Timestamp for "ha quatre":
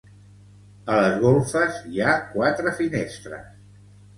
2.07-2.75